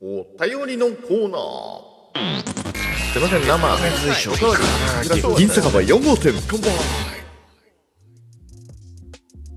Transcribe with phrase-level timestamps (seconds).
[0.00, 2.44] お便りのコーナー。
[3.12, 5.36] すいません、生。
[5.38, 6.32] 銀酒場4号店。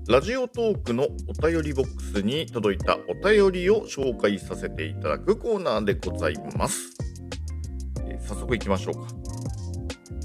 [0.08, 1.08] ラジオトークのお
[1.46, 6.92] 便りボックスに届いたお便りを紹介させていただくコーナーでございます。
[8.06, 9.00] えー早速行きましょうか。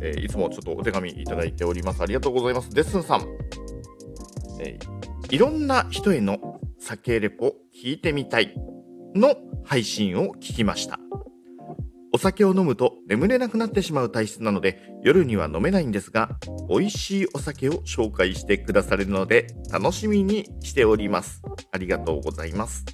[0.02, 2.02] えーいつもちょっとお手紙いただいております。
[2.02, 2.70] ありがとうございます。
[2.70, 3.26] デッスンさん。
[4.62, 8.54] えーいろんな人への酒レポ聞いてみたい
[9.16, 11.00] の配信を聞きました。
[12.16, 16.38] お酒を飲むと眠れなくなってしまう体質なので夜には飲めないんですが
[16.70, 21.42] 美味しいお酒を紹介してくださるので楽しみにしております。
[21.72, 22.86] ありがとうございます。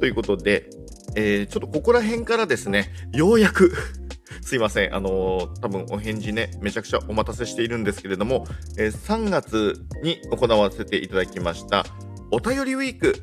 [0.00, 0.68] ということで、
[1.16, 3.72] えーちょっとここら辺からですね、ようやく
[4.42, 4.94] すいません。
[4.94, 8.46] あのー多分お返事ね、めちゃくちゃお待たせしているんですけれども、
[8.78, 11.84] えー3月に行わせていただきました、
[12.30, 13.14] お便りウィーク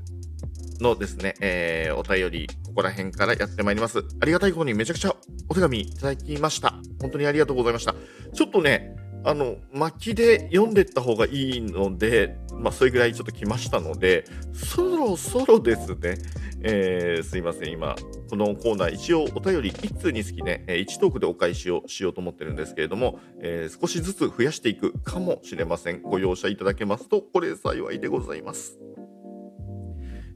[0.81, 4.03] のですね、えーお便り、ここら辺からやってまいります。
[4.19, 5.15] ありがたいことにめちゃくちゃ
[5.49, 6.75] お手紙いただきました。
[7.01, 7.95] 本当にありがとうございました。
[8.33, 16.17] ちょっとね、あの、巻きで読んでった方がいいので、まあ、それぐらいちょっと来ましたので、そろそろですね、
[16.63, 17.95] えーすいません、今、
[18.29, 26.01] このコーナー、一応お便り1通につきね、え1トークでお返しをしようと思ってるんですけれども、えー少しずつ増やしていくかもしれません。
[26.01, 28.79] ご容赦いただけますと、これ幸いでございます。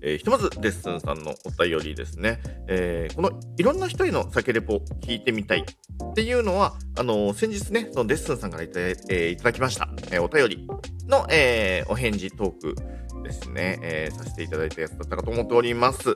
[0.02, 2.40] えーひとまず、レッスンさんのお便りですね。
[2.68, 10.68] えーこのいろんな人への酒レポ聞いてみたいっていうのは、あのー先日ね、そのレッスンさんからいた,、えーいただきました、えーお便り
[11.08, 12.76] の、えーお返事トーク
[13.24, 16.14] ですね、えーさせていただいたやつだったかと思っております。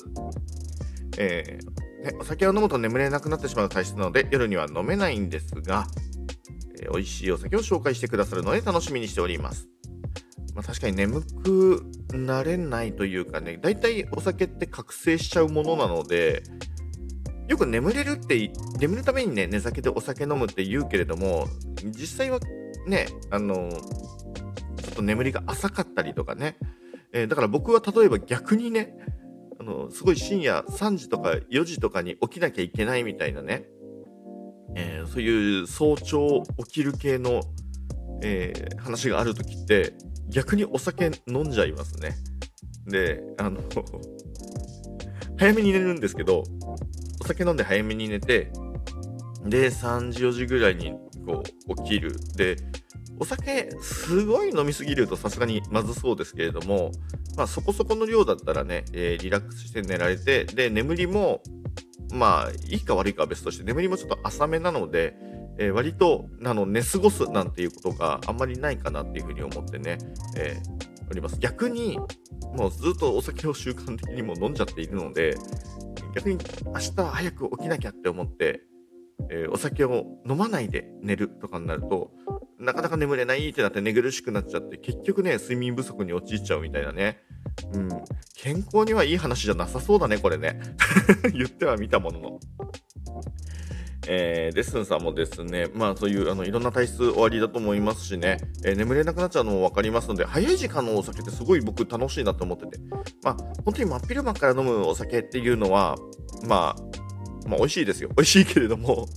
[1.18, 5.88] えーね、お酒を飲むと眠れなくなってしまう体質なので夜には飲めないんですが、
[6.82, 9.68] えー美味しいお酒を紹介してくださるので楽しみにしております。
[10.56, 16.44] まあ、確かに眠くなれないというかね、だいたいお酒って覚醒しちゃうものなので、
[17.48, 21.48] よく眠れるって、眠るためにね、寝酒でお酒飲むって言うけれども、
[21.84, 22.40] 実際は
[22.88, 26.58] ね、あの、ちょっと眠りが浅かったりとかね、
[27.12, 28.96] えーだから僕は例えば逆にね、
[29.60, 33.66] あの、すごい深夜3時とか4時とかに起きなきゃいけないみたいなね、
[34.76, 37.42] えーそういう早朝起きる系の、
[38.24, 39.94] えー話があるときって、
[40.30, 42.16] 逆にお酒飲んじゃいますね。
[42.88, 43.62] で、あの、
[45.38, 46.44] 早めに寝るんですけど、
[47.22, 48.52] お酒飲んで早めに寝て、
[49.44, 50.94] で、3時4時ぐらいに
[51.26, 52.16] こう起きる。
[52.36, 52.58] で、
[53.20, 56.92] お酒すごい飲みすぎるとさすがにまずそうですけれども、
[57.38, 61.42] まあそこそこの量だったらね、えーリラックスして寝られて、で、眠りも、
[62.14, 65.16] まあいいか悪いかは別として、眠りもちょっと浅めなので、
[65.58, 69.98] えー割とあの寝過ごすなんていうことがあんまりないかなっていうふうに思ってね、
[70.38, 71.40] えーおります。
[71.40, 72.00] 逆に、
[72.56, 75.38] もうずっとお酒を習慣的にも飲んじゃっているので、
[76.16, 78.64] 逆に明日早く起きなきゃって思って、
[79.30, 82.12] えーお酒を飲まないで寝るとかになると、
[82.60, 87.20] なかなか眠れないってなって寝苦しくなっちゃって、結局ね、睡眠不足に陥っちゃうみたいなね。
[87.74, 87.90] うん。
[88.36, 90.60] 健康にはいい話じゃなさそうだね、これね。
[91.34, 92.40] 言ってはみたものの。
[94.08, 102.80] えー、レッスンさんもですね、まあそういうあのいろんな体質終わりだと思いますしね、えー眠れなくなっちゃうのも分かりますので、早い時間のお酒ってすごい僕楽しいなと思ってて、
[103.24, 103.34] まあ
[103.64, 105.96] 本当に真っ昼間から飲むお酒っていうのは、
[106.48, 108.10] まあ、まあ美味しいですよ。
[108.16, 109.08] 美味しいけれども、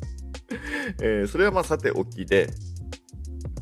[1.02, 2.48] えーそれはまあさておきで、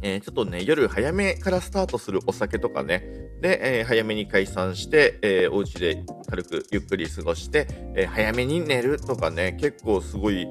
[0.03, 3.03] えーちょっとね、夜早めからスタートするお酒とかね、
[3.41, 10.47] で、えー早めに解散して、えーお家で軽くゆっくり過ごして、えー早めに寝るとかね、結構すごい、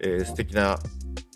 [0.00, 0.78] えー素敵な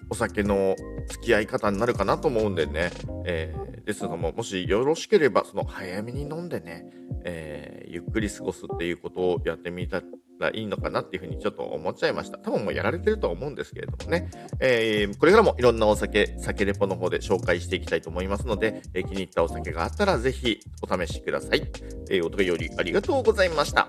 [0.09, 0.77] お酒の
[1.09, 2.91] 付き合い方になるかなと思うんでね、
[3.25, 6.87] えーですがも、もしよろしければ、その早めに飲んでね、
[7.25, 10.03] えーゆっくり過ごすっていうことをやってみた
[10.39, 12.39] らいいのかなっていうふうにちょっと思っちゃいました。
[12.39, 14.31] 多分もうやられてるとは思うんですけれどもね、
[14.61, 21.63] えーこれからもいろんなお酒、酒レポの方で紹介していきたいと思いますので、えー気に入ったお酒があったらぜひお試しください。
[22.11, 23.89] えーお便りありがとうございました。